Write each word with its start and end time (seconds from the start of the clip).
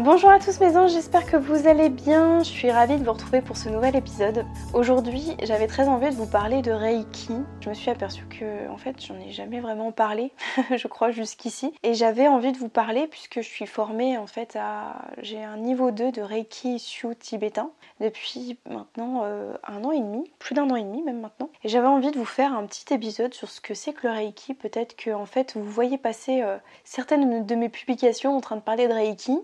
Bonjour 0.00 0.28
à 0.28 0.40
tous 0.40 0.58
mes 0.58 0.76
anges, 0.76 0.90
j'espère 0.90 1.24
que 1.24 1.36
vous 1.36 1.68
allez 1.68 1.88
bien. 1.88 2.40
Je 2.40 2.48
suis 2.48 2.68
ravie 2.68 2.98
de 2.98 3.04
vous 3.04 3.12
retrouver 3.12 3.40
pour 3.40 3.56
ce 3.56 3.68
nouvel 3.68 3.94
épisode. 3.94 4.44
Aujourd'hui, 4.72 5.36
j'avais 5.44 5.68
très 5.68 5.86
envie 5.86 6.10
de 6.10 6.16
vous 6.16 6.26
parler 6.26 6.62
de 6.62 6.72
Reiki. 6.72 7.36
Je 7.60 7.68
me 7.68 7.74
suis 7.74 7.90
aperçue 7.92 8.26
que, 8.26 8.68
en 8.70 8.76
fait, 8.76 9.00
j'en 9.00 9.14
ai 9.20 9.30
jamais 9.30 9.60
vraiment 9.60 9.92
parlé, 9.92 10.32
je 10.76 10.88
crois, 10.88 11.12
jusqu'ici. 11.12 11.72
Et 11.84 11.94
j'avais 11.94 12.26
envie 12.26 12.50
de 12.50 12.58
vous 12.58 12.68
parler 12.68 13.06
puisque 13.06 13.36
je 13.36 13.48
suis 13.48 13.66
formée, 13.66 14.18
en 14.18 14.26
fait, 14.26 14.56
à. 14.56 14.96
J'ai 15.22 15.44
un 15.44 15.58
niveau 15.58 15.92
2 15.92 16.10
de 16.10 16.22
Reiki 16.22 16.80
Shu 16.80 17.14
tibétain 17.14 17.70
depuis 18.00 18.58
maintenant 18.68 19.20
euh, 19.22 19.54
un 19.62 19.84
an 19.84 19.92
et 19.92 20.00
demi, 20.00 20.28
plus 20.40 20.56
d'un 20.56 20.68
an 20.70 20.74
et 20.74 20.82
demi 20.82 21.02
même 21.02 21.20
maintenant. 21.20 21.50
Et 21.62 21.68
j'avais 21.68 21.86
envie 21.86 22.10
de 22.10 22.18
vous 22.18 22.24
faire 22.24 22.52
un 22.52 22.66
petit 22.66 22.92
épisode 22.92 23.32
sur 23.32 23.48
ce 23.48 23.60
que 23.60 23.74
c'est 23.74 23.92
que 23.92 24.08
le 24.08 24.12
Reiki. 24.12 24.54
Peut-être 24.54 24.96
que, 24.96 25.12
en 25.12 25.26
fait, 25.26 25.56
vous 25.56 25.62
voyez 25.62 25.98
passer 25.98 26.42
euh, 26.42 26.56
certaines 26.82 27.46
de 27.46 27.54
mes 27.54 27.68
publications 27.68 28.36
en 28.36 28.40
train 28.40 28.56
de 28.56 28.60
parler 28.60 28.88
de 28.88 28.92
Reiki. 28.92 29.38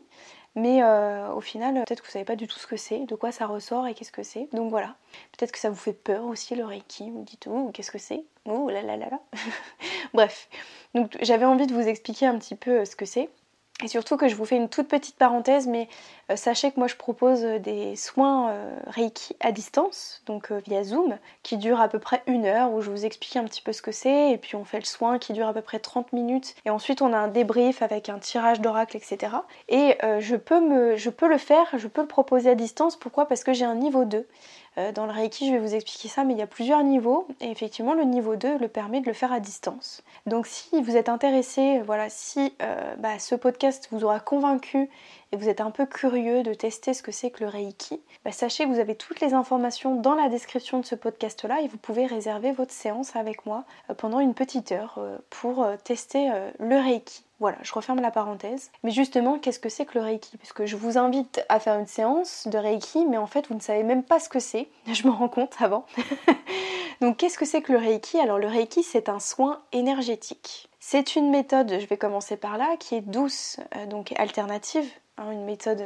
Mais 0.56 0.82
euh, 0.82 1.32
au 1.32 1.40
final, 1.40 1.74
peut-être 1.86 2.00
que 2.00 2.06
vous 2.06 2.12
savez 2.12 2.24
pas 2.24 2.36
du 2.36 2.48
tout 2.48 2.58
ce 2.58 2.66
que 2.66 2.76
c'est, 2.76 3.06
de 3.06 3.14
quoi 3.14 3.30
ça 3.30 3.46
ressort 3.46 3.86
et 3.86 3.94
qu'est-ce 3.94 4.12
que 4.12 4.22
c'est. 4.22 4.48
Donc 4.52 4.70
voilà. 4.70 4.96
Peut-être 5.36 5.52
que 5.52 5.58
ça 5.58 5.70
vous 5.70 5.76
fait 5.76 5.92
peur 5.92 6.24
aussi 6.24 6.54
le 6.56 6.64
Reiki. 6.64 7.10
Vous 7.10 7.22
dites 7.22 7.46
ouh 7.46 7.70
qu'est-ce 7.72 7.90
que 7.90 7.98
c'est? 7.98 8.24
Ouh 8.46 8.68
là 8.68 8.82
là 8.82 8.96
là 8.96 9.10
là. 9.10 9.20
Bref. 10.14 10.48
Donc 10.94 11.16
j'avais 11.22 11.44
envie 11.44 11.66
de 11.66 11.74
vous 11.74 11.86
expliquer 11.86 12.26
un 12.26 12.38
petit 12.38 12.56
peu 12.56 12.80
euh, 12.80 12.84
ce 12.84 12.96
que 12.96 13.04
c'est. 13.04 13.28
Et 13.82 13.88
surtout 13.88 14.16
que 14.16 14.28
je 14.28 14.34
vous 14.34 14.44
fais 14.44 14.56
une 14.56 14.68
toute 14.68 14.88
petite 14.88 15.16
parenthèse, 15.16 15.66
mais 15.66 15.88
euh, 16.30 16.36
sachez 16.36 16.70
que 16.70 16.78
moi 16.78 16.86
je 16.86 16.96
propose 16.96 17.44
euh, 17.44 17.58
des 17.58 17.96
soins 17.96 18.50
euh, 18.50 18.76
Reiki 18.86 19.36
à 19.40 19.52
distance, 19.52 20.22
donc 20.26 20.52
via 20.52 20.84
Zoom, 20.84 21.16
qui 21.42 21.56
durent 21.56 21.80
à 21.80 21.88
peu 21.88 21.98
près 21.98 22.22
une 22.26 22.44
heure, 22.44 22.72
où 22.72 22.82
je 22.82 22.90
vous 22.90 23.06
explique 23.06 23.36
un 23.36 23.44
petit 23.44 23.62
peu 23.62 23.72
ce 23.72 23.80
que 23.80 23.92
c'est, 23.92 24.32
et 24.32 24.38
puis 24.38 24.56
on 24.56 24.64
fait 24.64 24.78
le 24.78 24.84
soin 24.84 25.18
qui 25.18 25.32
dure 25.32 25.48
à 25.48 25.54
peu 25.54 25.62
près 25.62 25.78
30 25.78 26.12
minutes, 26.12 26.54
et 26.66 26.70
ensuite 26.70 27.00
on 27.00 27.12
a 27.12 27.18
un 27.18 27.28
débrief 27.28 27.82
avec 27.82 28.08
un 28.08 28.18
tirage 28.18 28.60
d'oracle, 28.60 28.96
etc. 28.96 29.36
Et 29.68 29.96
je, 30.18 30.36
peux 30.36 30.60
me, 30.60 30.96
je 30.96 31.10
peux 31.10 31.28
le 31.28 31.38
faire, 31.38 31.66
je 31.76 31.88
peux 31.88 32.02
le 32.02 32.08
proposer 32.08 32.50
à 32.50 32.54
distance, 32.54 32.96
pourquoi? 32.96 33.26
Parce 33.26 33.44
que 33.44 33.52
j'ai 33.52 33.64
un 33.64 33.74
niveau 33.74 34.04
2. 34.04 34.26
Dans 34.94 35.04
le 35.04 35.12
Reiki, 35.12 35.48
je 35.48 35.52
vais 35.52 35.58
vous 35.58 35.74
expliquer 35.74 36.08
ça, 36.08 36.24
mais 36.24 36.32
il 36.32 36.38
y 36.38 36.42
a 36.42 36.46
plusieurs 36.46 36.82
niveaux 36.82 37.26
et 37.40 37.50
effectivement, 37.50 37.92
le 37.92 38.04
niveau 38.04 38.36
2 38.36 38.56
le 38.56 38.68
permet 38.68 39.00
de 39.00 39.06
le 39.06 39.12
faire 39.12 39.32
à 39.32 39.40
distance. 39.40 40.02
Donc, 40.26 40.46
si 40.46 40.80
vous 40.80 40.96
êtes 40.96 41.08
intéressé, 41.08 41.80
voilà, 41.84 42.08
si 42.08 42.54
bah, 42.98 43.18
ce 43.18 43.34
podcast 43.34 43.88
vous 43.90 44.04
aura 44.04 44.20
convaincu 44.20 44.88
et 45.32 45.36
vous 45.36 45.48
êtes 45.48 45.60
un 45.60 45.70
peu 45.70 45.86
curieux 45.86 46.42
de 46.42 46.54
tester 46.54 46.94
ce 46.94 47.02
que 47.02 47.12
c'est 47.12 47.30
que 47.30 47.44
le 47.44 47.50
Reiki, 47.50 48.00
bah, 48.24 48.32
sachez 48.32 48.64
que 48.64 48.68
vous 48.70 48.80
avez 48.80 48.96
toutes 48.96 49.20
les 49.20 49.34
informations 49.34 49.94
dans 49.94 50.14
la 50.14 50.28
description 50.28 50.80
de 50.80 50.84
ce 50.84 50.94
podcast-là 50.94 51.60
et 51.60 51.68
vous 51.68 51.78
pouvez 51.78 52.06
réserver 52.06 52.52
votre 52.52 52.72
séance 52.72 53.14
avec 53.14 53.46
moi 53.46 53.64
euh, 53.88 53.94
pendant 53.94 54.20
une 54.20 54.34
petite 54.34 54.72
heure 54.72 54.96
euh, 54.98 55.18
pour 55.30 55.62
euh, 55.62 55.76
tester 55.82 56.30
le 56.58 56.76
Reiki. 56.76 57.24
Voilà, 57.38 57.56
je 57.62 57.72
referme 57.72 58.00
la 58.00 58.10
parenthèse. 58.10 58.70
Mais 58.82 58.90
justement, 58.90 59.38
qu'est-ce 59.38 59.60
que 59.60 59.70
c'est 59.70 59.86
que 59.86 59.98
le 59.98 60.04
Reiki? 60.04 60.36
Puisque 60.36 60.66
je 60.66 60.76
vous 60.76 60.98
invite 60.98 61.42
à 61.48 61.58
faire 61.58 61.78
une 61.78 61.86
séance 61.86 62.46
de 62.48 62.58
Reiki, 62.58 63.06
mais 63.06 63.16
en 63.16 63.26
fait, 63.26 63.48
vous 63.48 63.54
ne 63.54 63.60
savez 63.60 63.82
même 63.82 64.02
pas 64.02 64.20
ce 64.20 64.28
que 64.28 64.40
c'est. 64.40 64.68
Je 64.92 65.06
me 65.06 65.12
rends 65.12 65.28
compte 65.28 65.54
avant. 65.60 65.86
Donc, 67.00 67.16
qu'est-ce 67.16 67.38
que 67.38 67.46
c'est 67.46 67.62
que 67.62 67.72
le 67.72 67.78
Reiki? 67.78 68.20
Alors, 68.20 68.38
le 68.38 68.46
Reiki, 68.46 68.82
c'est 68.82 69.08
un 69.08 69.20
soin 69.20 69.62
énergétique. 69.72 70.68
C'est 70.80 71.16
une 71.16 71.30
méthode, 71.30 71.76
je 71.78 71.86
vais 71.86 71.96
commencer 71.96 72.36
par 72.36 72.58
là, 72.58 72.76
qui 72.78 72.94
est 72.94 73.00
douce, 73.02 73.58
donc 73.88 74.12
alternative 74.16 74.90
Hein, 75.20 75.32
une 75.32 75.44
méthode, 75.44 75.84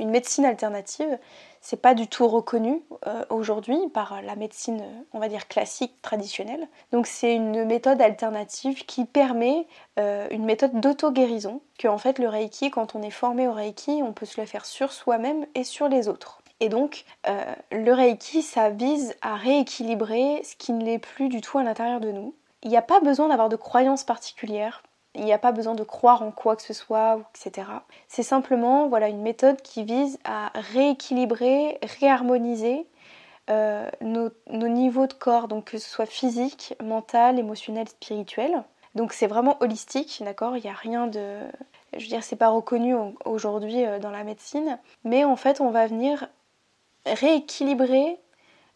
une 0.00 0.10
médecine 0.10 0.44
alternative. 0.44 1.18
C'est 1.60 1.80
pas 1.80 1.94
du 1.94 2.08
tout 2.08 2.26
reconnu 2.26 2.82
euh, 3.06 3.24
aujourd'hui 3.30 3.78
par 3.94 4.20
la 4.22 4.34
médecine, 4.34 4.82
on 5.12 5.20
va 5.20 5.28
dire 5.28 5.46
classique, 5.46 6.02
traditionnelle. 6.02 6.66
Donc 6.90 7.06
c'est 7.06 7.32
une 7.32 7.64
méthode 7.64 8.02
alternative 8.02 8.84
qui 8.84 9.04
permet 9.04 9.68
euh, 10.00 10.26
une 10.32 10.44
méthode 10.44 10.80
d'auto-guérison. 10.80 11.60
Que 11.78 11.86
en 11.86 11.98
fait 11.98 12.18
le 12.18 12.28
Reiki, 12.28 12.72
quand 12.72 12.96
on 12.96 13.02
est 13.02 13.10
formé 13.10 13.46
au 13.46 13.52
Reiki, 13.52 14.02
on 14.02 14.12
peut 14.12 14.26
se 14.26 14.40
le 14.40 14.46
faire 14.48 14.64
sur 14.64 14.92
soi-même 14.92 15.46
et 15.54 15.62
sur 15.62 15.88
les 15.88 16.08
autres. 16.08 16.42
Et 16.58 16.68
donc, 16.68 17.04
euh, 17.28 17.54
le 17.70 17.92
Reiki, 17.92 18.42
ça 18.42 18.70
vise 18.70 19.14
à 19.22 19.36
rééquilibrer 19.36 20.42
ce 20.44 20.56
qui 20.56 20.72
ne 20.72 20.84
l'est 20.84 20.98
plus 20.98 21.28
du 21.28 21.40
tout 21.40 21.58
à 21.58 21.62
l'intérieur 21.62 22.00
de 22.00 22.10
nous. 22.10 22.34
Il 22.64 22.70
n'y 22.70 22.76
a 22.76 22.82
pas 22.82 23.00
besoin 23.00 23.28
d'avoir 23.28 23.48
de 23.48 23.56
croyances 23.56 24.04
particulières 24.04 24.82
il 25.14 25.24
n'y 25.24 25.32
a 25.32 25.38
pas 25.38 25.52
besoin 25.52 25.74
de 25.74 25.84
croire 25.84 26.22
en 26.22 26.30
quoi 26.30 26.56
que 26.56 26.62
ce 26.62 26.72
soit, 26.72 27.20
etc. 27.34 27.68
C'est 28.08 28.22
simplement 28.22 28.88
voilà, 28.88 29.08
une 29.08 29.22
méthode 29.22 29.60
qui 29.60 29.84
vise 29.84 30.18
à 30.24 30.50
rééquilibrer, 30.54 31.78
réharmoniser 32.00 32.86
euh, 33.50 33.88
nos, 34.00 34.30
niveaux 34.50 35.06
de 35.06 35.12
corps, 35.12 35.48
donc 35.48 35.66
que 35.66 35.78
ce 35.78 35.88
soit 35.88 36.06
physique, 36.06 36.74
mental, 36.82 37.38
émotionnel, 37.38 37.88
spirituel. 37.88 38.62
Donc 38.94 39.12
c'est 39.12 39.26
vraiment 39.26 39.56
holistique, 39.60 40.22
d'accord? 40.24 40.56
Il 40.56 40.62
n'y 40.62 40.70
a 40.70 40.74
rien 40.74 41.06
de... 41.06 41.40
Je 41.94 42.04
veux 42.04 42.08
dire, 42.08 42.22
c'est 42.24 42.36
pas 42.36 42.48
reconnu 42.48 42.94
aujourd'hui 43.26 43.84
euh, 43.84 43.98
dans 43.98 44.10
la 44.10 44.24
médecine, 44.24 44.78
mais 45.04 45.24
en 45.24 45.36
fait 45.36 45.60
on 45.60 45.70
va 45.70 45.86
venir 45.86 46.28
rééquilibrer, 47.04 48.18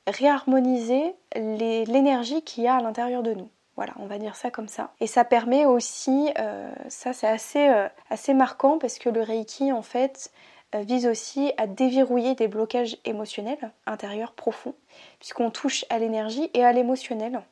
réharmoniser 0.06 1.14
l'énergie 1.34 2.42
qu'il 2.42 2.64
y 2.64 2.68
a 2.68 2.76
à 2.76 2.82
l'intérieur 2.82 3.22
de 3.22 3.34
nous. 3.34 3.48
Voilà, 3.76 3.92
on 3.98 4.06
va 4.06 4.18
dire 4.18 4.36
ça 4.36 4.50
comme 4.50 4.68
ça. 4.68 4.90
Et 5.00 5.06
ça 5.06 5.24
permet 5.24 5.66
aussi, 5.66 6.30
euh, 6.38 6.72
ça 6.88 7.12
c'est 7.12 7.26
assez, 7.26 7.68
euh, 7.68 7.88
assez 8.08 8.32
marquant 8.32 8.78
parce 8.78 8.98
que 8.98 9.10
le 9.10 9.20
Reiki 9.20 9.70
en 9.70 9.82
fait 9.82 10.32
euh, 10.74 10.80
vise 10.80 11.06
aussi 11.06 11.52
à 11.58 11.66
déverrouiller 11.66 12.34
des 12.34 12.48
blocages 12.48 12.96
émotionnels 13.04 13.70
intérieurs 13.84 14.32
profonds, 14.32 14.74
puisqu'on 15.18 15.50
touche 15.50 15.84
à 15.90 15.98
l'énergie 15.98 16.50
et 16.54 16.64
à 16.64 16.72
l'émotionnel. 16.72 17.42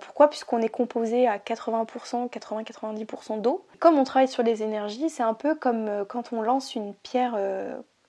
pourquoi? 0.00 0.28
Puisqu'on 0.28 0.60
est 0.60 0.68
composé 0.68 1.28
à 1.28 1.38
80%, 1.38 2.28
80-90% 2.28 3.40
d'eau. 3.40 3.64
Comme 3.78 3.96
on 3.98 4.04
travaille 4.04 4.26
sur 4.26 4.42
les 4.42 4.64
énergies, 4.64 5.08
c'est 5.10 5.22
un 5.22 5.34
peu 5.34 5.54
comme 5.54 6.04
quand 6.08 6.32
on 6.32 6.42
lance 6.42 6.74
une 6.74 6.92
pierre 6.92 7.38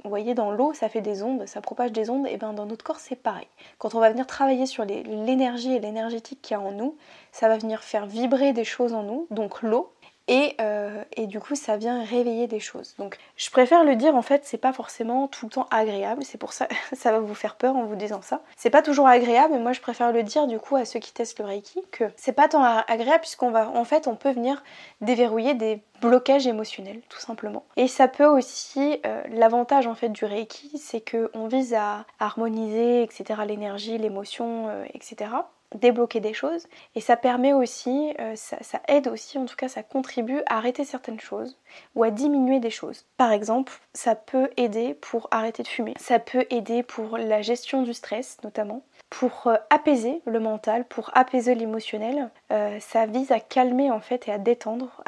vous 0.07 0.11
voyez, 0.11 0.33
dans 0.33 0.51
l'eau, 0.51 0.73
ça 0.73 0.87
fait 0.87 1.01
des 1.01 1.21
ondes, 1.21 1.45
ça 1.47 1.59
propage 1.59 1.91
des 1.91 2.09
ondes, 2.09 2.27
et 2.27 2.37
bien 2.37 2.53
dans 2.53 2.65
notre 2.65 2.85
corps, 2.85 2.99
c'est 2.99 3.17
pareil. 3.17 3.47
Quand 3.77 3.93
on 3.93 3.99
va 3.99 4.09
venir 4.09 4.25
travailler 4.25 4.65
sur 4.65 4.85
l'énergie 4.85 5.73
et 5.73 5.79
l'énergétique 5.79 6.41
qu'il 6.41 6.55
y 6.55 6.59
a 6.59 6.61
en 6.61 6.71
nous, 6.71 6.95
ça 7.33 7.49
va 7.49 7.57
venir 7.57 7.83
faire 7.83 8.05
vibrer 8.05 8.53
des 8.53 8.63
choses 8.63 8.93
en 8.93 9.03
nous, 9.03 9.27
donc 9.31 9.61
l'eau, 9.61 9.91
euh, 10.29 11.03
et, 11.15 11.27
du 11.27 11.39
coup 11.39 11.55
ça 11.55 11.77
vient 11.77 12.03
réveiller 12.03 12.47
des 12.47 12.59
choses. 12.59 12.95
Donc 12.97 13.17
je 13.37 13.49
préfère 13.49 13.83
le 13.83 13.95
dire 13.95 14.15
en 14.15 14.21
fait 14.21 14.41
c'est 14.45 14.57
pas 14.57 14.73
forcément 14.73 15.27
tout 15.27 15.45
le 15.45 15.51
temps 15.51 15.67
agréable, 15.71 16.23
c'est 16.23 16.37
pour 16.37 16.53
ça 16.53 16.67
ça 16.93 17.11
va 17.11 17.19
vous 17.19 17.33
faire 17.33 17.55
peur 17.55 17.75
en 17.75 17.85
vous 17.85 17.95
disant 17.95 18.21
ça. 18.21 18.41
C'est 18.55 18.69
pas 18.69 18.81
toujours 18.81 19.07
agréable 19.07 19.53
mais 19.53 19.59
moi 19.59 19.73
je 19.73 19.81
préfère 19.81 20.11
le 20.11 20.23
dire 20.23 20.47
du 20.47 20.59
coup 20.59 20.75
à 20.75 20.85
ceux 20.85 20.99
qui 20.99 21.13
testent 21.13 21.39
le 21.39 21.45
Reiki 21.45 21.81
que 21.91 22.05
c'est 22.17 22.33
pas 22.33 22.47
tant 22.47 22.63
agréable 22.63 23.21
puisqu'on 23.21 23.51
va 23.51 23.69
en 23.69 23.83
fait 23.85 24.07
on 24.07 24.15
peut 24.15 24.31
venir 24.31 24.63
déverrouiller 25.01 25.53
des 25.53 25.81
blocages 26.01 26.47
émotionnels 26.47 27.01
tout 27.09 27.19
simplement. 27.19 27.63
Et 27.75 27.87
ça 27.87 28.07
peut 28.07 28.25
aussi 28.25 28.99
euh, 29.05 29.23
l'avantage 29.29 29.87
en 29.87 29.95
fait 29.95 30.09
du 30.09 30.25
Reiki 30.25 30.77
c'est 30.77 31.01
que 31.01 31.31
on 31.33 31.47
vise 31.47 31.73
à 31.73 32.05
harmoniser 32.19 33.01
etc 33.01 33.41
l'énergie, 33.45 33.97
l'émotion 33.97 34.67
euh, 34.67 34.83
etc 34.93 35.31
débloquer 35.75 36.19
des 36.19 36.33
choses 36.33 36.67
et 36.95 37.01
ça 37.01 37.17
permet 37.17 37.53
aussi, 37.53 38.13
euh, 38.19 38.35
ça, 38.35 38.81
aide 38.87 39.07
aussi, 39.07 39.37
en 39.37 39.45
tout 39.45 39.55
cas 39.55 39.67
ça 39.67 39.83
contribue 39.83 40.41
à 40.47 40.57
arrêter 40.57 40.85
certaines 40.85 41.19
choses 41.19 41.57
ou 41.95 42.03
à 42.03 42.11
diminuer 42.11 42.59
des 42.59 42.69
choses. 42.69 43.05
Par 43.17 43.31
exemple, 43.31 43.73
ça 43.93 44.15
peut 44.15 44.49
aider 44.57 44.93
pour 44.93 45.27
arrêter 45.31 45.63
de 45.63 45.67
fumer, 45.67 45.93
ça 45.99 46.19
peut 46.19 46.45
aider 46.49 46.83
pour 46.83 47.17
la 47.17 47.41
gestion 47.41 47.83
du 47.83 47.93
stress 47.93 48.37
notamment, 48.43 48.83
pour 49.09 49.47
euh, 49.47 49.55
apaiser 49.69 50.21
le 50.25 50.39
mental, 50.39 50.85
pour 50.85 51.11
apaiser 51.13 51.55
l'émotionnel. 51.55 52.29
Euh, 52.51 52.79
ça 52.79 53.05
vise 53.05 53.31
à 53.31 53.39
calmer 53.39 53.91
en 53.91 53.99
fait 53.99 54.27
et 54.27 54.31
à 54.31 54.37
détendre, 54.37 55.03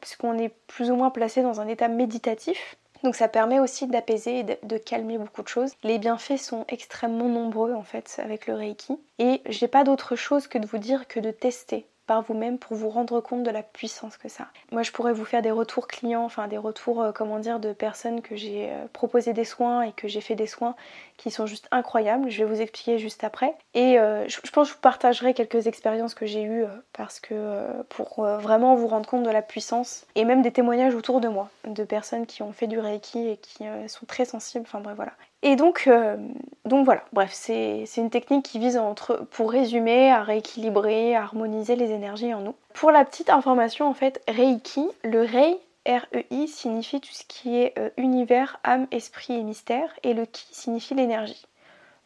puisqu'on 0.00 0.38
est 0.38 0.52
plus 0.66 0.90
ou 0.90 0.96
moins 0.96 1.10
placé 1.10 1.42
dans 1.42 1.60
un 1.60 1.68
état 1.68 1.88
méditatif. 1.88 2.76
Donc 3.04 3.14
ça 3.14 3.28
permet 3.28 3.60
aussi 3.60 3.86
d'apaiser 3.86 4.40
et 4.40 4.44
de, 4.44 4.78
calmer 4.78 5.18
beaucoup 5.18 5.42
de 5.42 5.48
choses. 5.48 5.72
Les 5.82 5.98
bienfaits 5.98 6.38
sont 6.38 6.64
extrêmement 6.68 7.28
nombreux 7.28 7.74
en 7.74 7.82
fait 7.82 8.20
avec 8.22 8.46
le 8.46 8.54
Reiki. 8.54 8.98
Et 9.18 9.40
j'ai 9.46 9.68
pas 9.68 9.84
d'autre 9.84 10.16
chose 10.16 10.46
que 10.46 10.58
de 10.58 10.66
vous 10.66 10.78
dire 10.78 11.06
que 11.06 11.20
de 11.20 11.30
tester. 11.30 11.86
Vous-même 12.16 12.58
pour 12.58 12.76
vous 12.76 12.88
rendre 12.88 13.20
compte 13.20 13.42
de 13.42 13.50
la 13.50 13.62
puissance 13.62 14.16
que 14.16 14.28
ça. 14.28 14.46
Moi, 14.72 14.82
je 14.82 14.92
pourrais 14.92 15.12
vous 15.12 15.24
faire 15.24 15.42
des 15.42 15.50
retours 15.50 15.86
clients, 15.86 16.24
enfin 16.24 16.48
des 16.48 16.58
retours, 16.58 17.02
euh, 17.02 17.12
comment 17.12 17.38
dire, 17.38 17.60
de 17.60 17.72
personnes 17.72 18.22
que 18.22 18.36
j'ai 18.36 18.70
euh, 18.70 18.86
proposé 18.92 19.32
des 19.32 19.44
soins 19.44 19.82
et 19.82 19.92
que 19.92 20.08
j'ai 20.08 20.20
fait 20.20 20.34
des 20.34 20.46
soins 20.46 20.74
qui 21.16 21.30
sont 21.30 21.46
juste 21.46 21.68
incroyables. 21.70 22.30
Je 22.30 22.44
vais 22.44 22.50
vous 22.50 22.60
expliquer 22.60 22.98
juste 22.98 23.24
après. 23.24 23.54
Et 23.74 23.98
euh, 23.98 24.26
je, 24.28 24.40
pense 24.50 24.68
que 24.68 24.72
je 24.72 24.74
vous 24.74 24.80
partagerai 24.80 25.34
quelques 25.34 25.66
expériences 25.66 26.14
que 26.14 26.26
j'ai 26.26 26.42
eues 26.42 26.64
parce 26.92 27.20
que 27.20 27.66
pour 27.88 28.24
vraiment 28.24 28.74
vous 28.74 28.86
rendre 28.86 29.08
compte 29.08 29.24
de 29.24 29.30
la 29.30 29.42
puissance 29.42 30.06
et 30.14 30.24
même 30.24 30.42
des 30.42 30.52
témoignages 30.52 30.94
autour 30.94 31.20
de 31.20 31.28
moi 31.28 31.50
de 31.66 31.84
personnes 31.84 32.26
qui 32.26 32.42
ont 32.42 32.52
fait 32.52 32.66
du 32.66 32.78
Reiki 32.78 33.28
et 33.28 33.36
qui 33.36 33.64
sont 33.88 34.06
très 34.06 34.24
sensibles. 34.24 34.64
Enfin 34.66 34.80
bref, 34.80 34.96
voilà. 34.96 35.12
Et 35.42 35.54
donc, 35.54 35.84
euh, 35.86 36.16
donc 36.64 36.84
voilà, 36.84 37.04
bref, 37.12 37.30
c'est 37.32 37.86
une 37.96 38.10
technique 38.10 38.44
qui 38.44 38.58
vise, 38.58 38.76
entre, 38.76 39.24
pour 39.30 39.52
résumer, 39.52 40.10
à 40.10 40.22
rééquilibrer, 40.22 41.14
à 41.14 41.22
harmoniser 41.22 41.76
les 41.76 41.92
énergies 41.92 42.34
en 42.34 42.40
nous. 42.40 42.54
Pour 42.74 42.90
la 42.90 43.04
petite 43.04 43.30
information, 43.30 43.86
en 43.88 43.94
fait, 43.94 44.20
Reiki, 44.26 44.88
le 45.04 45.22
Rei, 45.22 45.58
R-E-I, 45.86 46.48
signifie 46.48 47.00
tout 47.00 47.12
ce 47.12 47.24
qui 47.24 47.56
est 47.56 47.78
euh, 47.78 47.90
univers, 47.96 48.58
âme, 48.64 48.88
esprit 48.90 49.34
et 49.34 49.42
mystère, 49.42 49.90
et 50.02 50.12
le 50.12 50.26
Ki 50.26 50.46
signifie 50.50 50.94
l'énergie. 50.94 51.46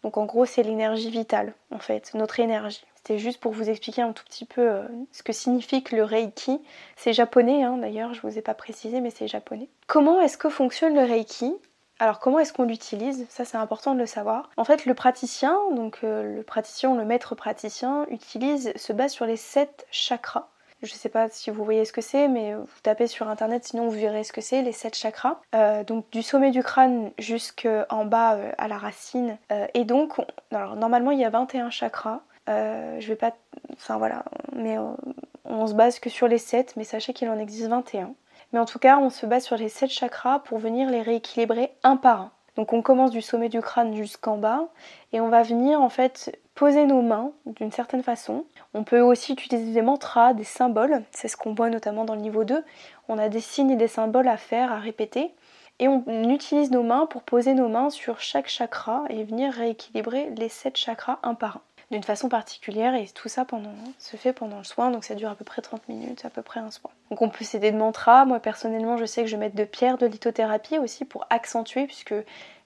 Donc 0.02 0.18
en 0.18 0.26
gros, 0.26 0.44
c'est 0.44 0.62
l'énergie 0.62 1.10
vitale, 1.10 1.54
en 1.70 1.78
fait, 1.78 2.12
notre 2.14 2.38
énergie. 2.40 2.84
C'était 2.96 3.18
juste 3.18 3.40
pour 3.40 3.52
vous 3.52 3.68
expliquer 3.68 4.02
un 4.02 4.12
tout 4.12 4.24
petit 4.24 4.44
peu 4.44 4.60
euh, 4.60 4.82
ce 5.10 5.22
que 5.22 5.32
signifie 5.32 5.82
le 5.90 6.04
Reiki. 6.04 6.60
C'est 6.96 7.12
japonais, 7.12 7.62
hein, 7.64 7.78
d'ailleurs, 7.78 8.14
je 8.14 8.24
ne 8.24 8.30
vous 8.30 8.38
ai 8.38 8.42
pas 8.42 8.54
précisé, 8.54 9.00
mais 9.00 9.10
c'est 9.10 9.26
japonais. 9.26 9.68
Comment 9.86 10.20
est-ce 10.20 10.38
que 10.38 10.48
fonctionne 10.48 10.94
le 10.94 11.02
Reiki? 11.02 11.54
Alors 12.02 12.18
comment 12.18 12.40
est-ce 12.40 12.52
qu'on 12.52 12.64
l'utilise? 12.64 13.26
Ça 13.28 13.44
c'est 13.44 13.56
important 13.56 13.94
de 13.94 14.00
le 14.00 14.06
savoir. 14.06 14.50
En 14.56 14.64
fait 14.64 14.86
le 14.86 14.94
praticien, 14.94 15.56
donc 15.70 16.00
euh, 16.02 16.38
le 16.38 16.42
praticien, 16.42 16.96
le 16.96 17.04
maître 17.04 17.36
praticien, 17.36 18.06
utilise, 18.10 18.72
se 18.74 18.92
base 18.92 19.12
sur 19.12 19.24
les 19.24 19.36
sept 19.36 19.86
chakras. 19.92 20.48
Je 20.82 20.92
ne 20.92 20.98
sais 20.98 21.08
pas 21.08 21.28
si 21.28 21.52
vous 21.52 21.64
voyez 21.64 21.84
ce 21.84 21.92
que 21.92 22.00
c'est, 22.00 22.26
mais 22.26 22.54
vous 22.54 22.66
tapez 22.82 23.06
sur 23.06 23.28
internet, 23.28 23.64
sinon 23.64 23.84
vous 23.84 23.92
verrez 23.92 24.24
ce 24.24 24.32
que 24.32 24.40
c'est, 24.40 24.62
les 24.62 24.72
sept 24.72 24.96
chakras. 24.96 25.38
Euh, 25.54 25.84
donc 25.84 26.10
du 26.10 26.24
sommet 26.24 26.50
du 26.50 26.64
crâne 26.64 27.12
jusqu'en 27.20 28.04
bas 28.04 28.34
euh, 28.34 28.50
à 28.58 28.66
la 28.66 28.78
racine. 28.78 29.38
et 29.72 29.84
donc, 29.84 30.16
normalement 30.50 31.12
il 31.12 31.20
y 31.20 31.24
a 31.24 31.30
21 31.30 31.70
chakras. 31.70 32.22
je 32.48 33.06
vais 33.06 33.14
pas. 33.14 33.32
Enfin 33.74 33.98
voilà, 33.98 34.24
mais 34.56 34.76
on 35.44 35.68
se 35.68 35.74
base 35.74 36.00
que 36.00 36.10
sur 36.10 36.26
les 36.26 36.38
7, 36.38 36.74
mais 36.74 36.82
sachez 36.82 37.12
qu'il 37.12 37.28
en 37.28 37.38
existe 37.38 37.68
21. 37.68 38.12
Mais 38.52 38.58
en 38.58 38.64
tout 38.64 38.78
cas, 38.78 38.98
on 38.98 39.10
se 39.10 39.26
base 39.26 39.44
sur 39.44 39.56
les 39.56 39.68
7 39.68 39.90
chakras 39.90 40.40
pour 40.40 40.58
venir 40.58 40.90
les 40.90 41.02
rééquilibrer 41.02 41.72
un 41.82 41.96
par 41.96 42.20
un. 42.20 42.32
Donc 42.56 42.74
on 42.74 42.82
commence 42.82 43.10
du 43.10 43.22
sommet 43.22 43.48
du 43.48 43.62
crâne 43.62 43.94
jusqu'en 43.94 44.36
bas 44.36 44.68
et 45.12 45.20
on 45.20 45.28
va 45.28 45.42
venir 45.42 45.80
en 45.80 45.88
fait 45.88 46.38
poser 46.54 46.84
nos 46.84 47.00
mains 47.00 47.32
d'une 47.46 47.72
certaine 47.72 48.02
façon. 48.02 48.44
On 48.74 48.84
peut 48.84 49.00
aussi 49.00 49.32
utiliser 49.32 49.72
des 49.72 49.82
mantras, 49.82 50.34
des 50.34 50.44
symboles, 50.44 51.02
c'est 51.12 51.28
ce 51.28 51.36
qu'on 51.38 51.54
voit 51.54 51.70
notamment 51.70 52.04
dans 52.04 52.14
le 52.14 52.20
niveau 52.20 52.44
2. 52.44 52.62
On 53.08 53.16
a 53.16 53.30
des 53.30 53.40
signes 53.40 53.70
et 53.70 53.76
des 53.76 53.88
symboles 53.88 54.28
à 54.28 54.36
faire, 54.36 54.70
à 54.70 54.78
répéter. 54.78 55.34
Et 55.78 55.88
on 55.88 56.28
utilise 56.28 56.70
nos 56.70 56.82
mains 56.82 57.06
pour 57.06 57.22
poser 57.22 57.54
nos 57.54 57.68
mains 57.68 57.88
sur 57.88 58.20
chaque 58.20 58.48
chakra 58.48 59.04
et 59.08 59.24
venir 59.24 59.52
rééquilibrer 59.52 60.30
les 60.36 60.50
7 60.50 60.76
chakras 60.76 61.18
un 61.22 61.34
par 61.34 61.56
un 61.56 61.62
d'une 61.92 62.02
façon 62.02 62.28
particulière 62.28 62.94
et 62.94 63.06
tout 63.06 63.28
ça 63.28 63.44
pendant, 63.44 63.74
se 63.98 64.16
fait 64.16 64.32
pendant 64.32 64.58
le 64.58 64.64
soin, 64.64 64.90
donc 64.90 65.04
ça 65.04 65.14
dure 65.14 65.28
à 65.28 65.34
peu 65.34 65.44
près 65.44 65.62
30 65.62 65.88
minutes, 65.88 66.24
à 66.24 66.30
peu 66.30 66.42
près 66.42 66.58
un 66.58 66.70
soin. 66.70 66.90
Donc 67.10 67.20
on 67.20 67.28
peut 67.28 67.44
s'aider 67.44 67.70
de 67.70 67.76
mantras, 67.76 68.24
moi 68.24 68.40
personnellement 68.40 68.96
je 68.96 69.04
sais 69.04 69.22
que 69.22 69.28
je 69.28 69.36
vais 69.36 69.40
mettre 69.40 69.56
de 69.56 69.64
pierres 69.64 69.98
de 69.98 70.06
lithothérapie 70.06 70.78
aussi 70.78 71.04
pour 71.04 71.26
accentuer 71.28 71.86
puisque 71.86 72.14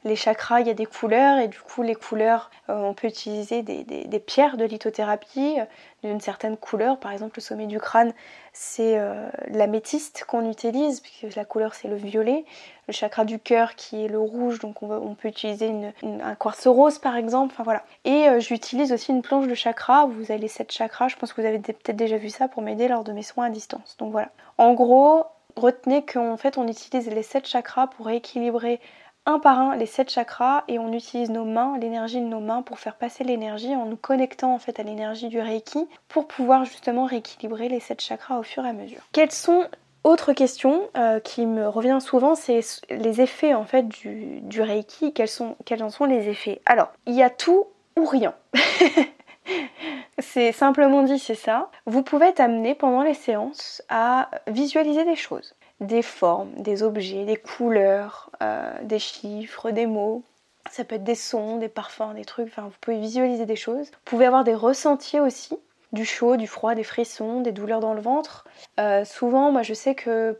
les 0.07 0.17
chakras, 0.17 0.61
il 0.61 0.69
y 0.69 0.71
a 0.71 0.75
des 0.75 0.87
couleurs 0.87 1.39
et 1.39 1.49
du 1.49 1.59
coup 1.59 1.83
les 1.83 1.95
couleurs, 1.95 2.51
euh, 2.71 2.81
on 2.81 2.95
peut 2.95 3.09
utiliser 3.09 3.63
des, 3.63 4.21
pierres 4.21 4.57
de 4.57 4.65
lithothérapie 4.65 5.57
euh, 5.59 5.65
d'une 6.05 6.21
certaine 6.21 6.57
couleur. 6.57 6.99
Par 6.99 7.13
exemple, 7.13 7.39
le 7.39 7.43
sommet 7.43 7.67
du 7.67 7.81
crâne, 7.81 8.13
c'est 8.53 8.99
euh, 8.99 9.29
l'améthyste 9.49 10.25
qu'on 10.27 10.49
utilise 10.49 11.01
puisque 11.01 11.35
la 11.35 11.45
couleur 11.45 11.75
c'est 11.75 11.89
le 11.89 11.97
violet. 11.97 12.45
Le 12.87 12.93
chakra 12.93 13.25
du 13.25 13.41
cœur 13.41 13.75
qui 13.75 14.05
est 14.05 14.09
le 14.09 14.21
rouge, 14.21 14.61
donc 14.61 14.81
on, 14.81 15.15
peut 15.17 15.27
utiliser 15.27 15.73
un 16.03 16.35
quartz 16.37 16.69
rose 16.69 17.01
par 17.01 17.17
exemple. 17.17 17.53
Enfin 17.53 17.65
voilà. 17.65 17.83
Et 18.05 18.29
j'utilise 18.39 18.93
aussi 18.93 19.11
une 19.11 19.23
planche 19.23 19.49
de 19.49 19.55
chakra. 19.55 20.07
Vous 20.07 20.31
avez 20.31 20.39
les 20.39 20.49
7 20.49 20.71
chakras. 20.71 21.09
Je 21.09 21.17
pense 21.17 21.33
que 21.33 21.41
vous 21.41 21.47
avez 21.49 21.59
peut-être 21.59 21.97
déjà 21.97 22.17
vu 22.17 22.31
ça 22.31 22.47
pour 22.47 22.63
m'aider 22.63 22.87
lors 22.87 23.03
de 23.03 23.11
mes 23.11 23.25
soins 23.25 23.47
à 23.47 23.51
distance. 23.51 23.97
Donc 23.99 24.13
voilà. 24.13 24.29
En 24.57 24.75
gros, 24.75 25.25
retenez 25.57 26.05
qu'en 26.05 26.37
fait 26.37 26.59
on 26.59 26.69
utilise 26.69 27.11
les 27.11 27.25
7 27.25 27.45
chakras 27.49 27.89
pour 27.89 28.09
équilibrer 28.09 28.81
un 29.27 29.39
par 29.39 29.59
un 29.59 29.77
les 29.77 29.87
sept 29.87 30.11
chakras 30.11 30.65
et 30.69 30.79
on 30.79 30.93
utilise 30.93 31.31
nos 31.31 31.45
mains, 31.45 31.77
l'énergie 31.79 32.21
de 32.21 32.27
nos 32.27 32.41
mains 32.41 32.63
pour 32.63 32.79
faire 32.79 32.97
passer 32.97 33.25
l'énergie 33.25 33.75
en 33.75 33.87
nous 33.87 33.97
connectant 33.97 34.55
en 34.55 34.59
fait 34.59 34.81
à 34.81 34.83
l'énergie 34.83 35.29
du 35.29 35.41
Reiki 35.41 35.87
pour 36.09 36.29
pouvoir 36.29 36.65
justement 36.65 37.05
rééquilibrer 37.05 37.69
les 37.69 37.81
sept 37.81 38.01
chakras 38.01 38.39
au 38.39 38.43
fur 38.43 38.65
et 38.65 38.69
à 38.69 38.73
mesure. 38.73 39.01
Quelles 39.13 39.33
sont 39.33 39.67
autre 40.05 40.33
question 40.33 40.89
euh, 40.97 41.19
qui 41.19 41.47
me 41.47 41.69
revient 41.69 41.99
souvent, 42.01 42.37
c'est 42.37 42.61
les 42.91 43.21
effets 43.21 43.55
en 43.55 43.65
fait 43.65 43.89
du, 43.89 44.41
du 44.41 44.63
Reiki. 44.63 45.13
Quels, 45.13 45.27
sont, 45.27 45.57
quels 45.65 45.83
en 45.83 45.91
sont 45.91 46.05
les 46.05 46.29
effets? 46.29 46.63
Alors, 46.65 46.93
il 47.07 47.15
y 47.15 47.25
a 47.25 47.31
tout 47.31 47.67
ou 47.97 48.05
rien. 48.05 48.33
c'est 50.21 50.53
simplement 50.53 51.03
dit, 51.03 51.19
c'est 51.19 51.35
ça. 51.35 51.71
Vous 51.87 52.03
pouvez 52.03 52.27
être 52.27 52.39
amené 52.39 52.77
pendant 52.77 53.03
les 53.03 53.15
séances 53.15 53.83
à 53.89 54.31
visualiser 54.47 55.05
des 55.05 55.17
choses 55.17 55.56
des 55.81 56.03
formes, 56.03 56.53
des 56.57 56.83
objets, 56.83 57.25
des 57.25 57.37
couleurs, 57.37 58.31
euh, 58.43 58.73
des 58.83 58.99
chiffres, 58.99 59.71
des 59.71 59.87
mots. 59.87 60.23
Ça 60.71 60.85
peut 60.85 60.97
être 60.97 61.05
des 61.05 61.15
sons, 61.15 61.59
des 61.59 61.69
parfums, 61.69 62.15
des 62.15 62.25
trucs, 62.25 62.49
enfin 62.49 62.63
vous 62.63 62.75
pouvez 62.81 62.99
visualiser 62.99 63.47
des 63.47 63.57
choses. 63.57 63.87
Vous 63.87 64.01
pouvez 64.05 64.27
avoir 64.27 64.43
des 64.43 64.55
ressentis 64.55 65.21
aussi, 65.21 65.57
du 65.93 66.05
chaud, 66.05 66.37
du 66.37 66.47
froid, 66.47 66.75
des 66.75 66.83
frissons, 66.83 67.41
des 67.41 67.53
douleurs 67.53 67.81
dans 67.81 67.95
le 67.95 68.01
ventre. 68.01 68.47
Euh, 68.81 69.05
souvent, 69.05 69.53
moi 69.53 69.63
je 69.63 69.75
sais 69.75 69.95
que 69.95 70.39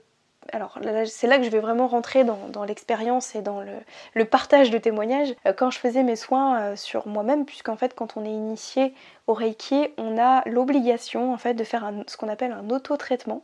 alors 0.53 0.79
c'est 1.07 1.27
là 1.27 1.39
que 1.39 1.45
je 1.45 1.51
vais 1.51 1.59
vraiment 1.59 1.89
rentrer 1.89 2.23
dans, 2.23 2.65
l'expérience 2.65 3.35
et 3.35 3.43
dans 3.43 3.63
le, 4.15 4.25
partage 4.25 4.71
de 4.71 4.79
témoignages. 4.79 5.35
Euh, 5.45 5.53
quand 5.53 5.71
je 5.71 5.79
faisais 5.79 6.05
mes 6.05 6.17
soins 6.17 6.77
sur 6.77 7.07
moi-même, 7.07 7.45
puisqu'en 7.45 7.77
fait 7.77 7.95
quand 7.95 8.17
on 8.17 8.25
est 8.25 8.31
initié 8.31 8.95
au 9.27 9.35
Reiki, 9.35 9.89
on 9.99 10.19
a 10.19 10.49
l'obligation 10.49 11.33
en 11.33 11.37
fait 11.37 11.55
de 11.55 11.65
faire 11.65 11.93
ce 12.07 12.17
qu'on 12.17 12.29
appelle 12.29 12.53
un 12.53 12.71
auto-traitement 12.71 13.43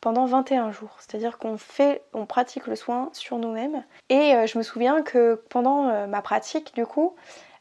pendant 0.00 0.26
21 0.26 0.72
jours. 0.72 0.96
C'est-à-dire 0.98 1.38
qu'on 1.38 1.56
fait, 1.56 2.02
on 2.14 2.26
pratique 2.26 2.66
le 2.66 2.76
soin 2.76 3.10
sur 3.12 3.38
nous-mêmes. 3.38 3.84
Et 4.08 4.34
euh, 4.34 4.46
je 4.46 4.58
me 4.58 4.62
souviens 4.62 5.02
que 5.02 5.42
pendant 5.48 5.88
euh, 5.88 6.06
ma 6.06 6.22
pratique, 6.22 6.74
du 6.74 6.86
coup, 6.86 7.14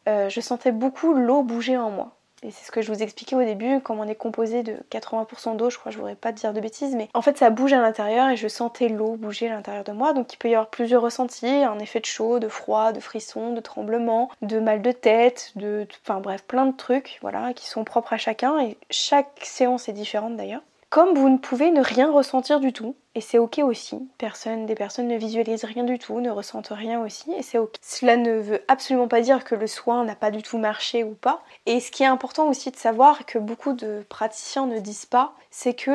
euh, 0.08 0.30
je 0.30 0.42
sentais 0.42 0.72
beaucoup 0.72 1.14
l'eau 1.14 1.44
bouger 1.44 1.78
en 1.78 1.90
moi. 1.90 2.18
Et 2.44 2.52
c'est 2.52 2.68
ce 2.68 2.72
que 2.72 2.84
je 2.84 2.94
vous 2.94 3.02
expliquais 3.02 3.36
au 3.36 3.44
début, 3.44 3.82
comme 3.82 4.00
on 4.00 4.08
est 4.08 4.14
composé 4.16 4.62
de 4.62 4.78
80% 4.92 5.56
d'eau, 5.58 5.72
je 5.72 5.80
crois, 5.80 5.92
je 5.92 5.98
voudrais 5.98 6.16
pas 6.16 6.32
dire 6.32 6.54
de 6.54 6.60
bêtises, 6.60 6.96
mais 6.96 7.10
en 7.16 7.24
fait 7.24 7.36
ça 7.36 7.50
bouge 7.50 7.74
à 7.74 7.82
l'intérieur 7.82 8.30
et 8.30 8.38
je 8.38 8.48
sentais 8.48 8.90
l'eau 8.90 9.16
bouger 9.16 9.50
à 9.50 9.56
l'intérieur 9.56 9.84
de 9.84 9.92
moi. 9.92 10.14
Donc 10.14 10.32
il 10.34 10.38
peut 10.38 10.48
y 10.48 10.54
avoir 10.54 10.70
plusieurs 10.70 11.02
ressentis, 11.02 11.48
un 11.48 11.80
effet 11.80 12.00
de 12.00 12.06
chaud, 12.06 12.38
de 12.38 12.48
froid, 12.48 12.92
de 12.92 13.00
frisson, 13.00 13.54
de 13.54 13.60
tremblement, 13.60 14.30
de 14.44 14.60
mal 14.60 14.84
de 14.84 14.92
tête, 14.92 15.52
de. 15.56 15.88
Enfin 16.04 16.20
bref, 16.20 16.44
plein 16.44 16.68
de 16.68 16.78
trucs, 16.78 17.18
voilà, 17.24 17.54
qui 17.54 17.68
sont 17.68 17.84
propres 17.84 18.14
à 18.14 18.18
chacun 18.18 18.60
et 18.60 18.78
chaque 18.92 19.40
séance 19.42 19.90
est 19.90 19.94
différente 19.94 20.38
d'ailleurs. 20.38 20.62
Comme 20.90 21.18
vous 21.18 21.28
ne 21.28 21.38
pouvez 21.38 21.70
ne 21.72 21.84
rien 21.84 22.10
ressentir 22.10 22.62
du 22.62 22.72
tout, 22.72 22.96
et 23.14 23.20
c'est 23.20 23.40
ok 23.40 23.60
aussi, 23.60 24.08
personne, 24.18 24.66
des 24.66 24.76
personnes 24.76 25.10
ne 25.10 25.18
visualisent 25.18 25.66
rien 25.66 25.84
du 25.84 26.00
tout, 26.00 26.22
ne 26.22 26.30
ressentent 26.30 26.70
rien 26.72 27.02
aussi, 27.02 27.30
et 27.34 27.44
c'est 27.44 27.58
ok. 27.58 27.76
Cela 27.82 28.16
ne 28.16 28.40
veut 28.40 28.64
absolument 28.70 29.10
pas 29.10 29.20
dire 29.20 29.44
que 29.44 29.56
le 29.56 29.68
soin 29.68 30.06
n'a 30.06 30.16
pas 30.16 30.32
du 30.32 30.42
tout 30.42 30.58
marché 30.58 31.04
ou 31.04 31.14
pas. 31.14 31.44
Et 31.66 31.82
ce 31.82 31.92
qui 31.92 32.04
est 32.04 32.08
important 32.08 32.48
aussi 32.48 32.72
de 32.72 32.78
savoir, 32.78 33.26
que 33.26 33.38
beaucoup 33.38 33.74
de 33.74 34.06
praticiens 34.08 34.66
ne 34.66 34.80
disent 34.80 35.06
pas, 35.06 35.34
c'est 35.52 35.74
que 35.74 35.92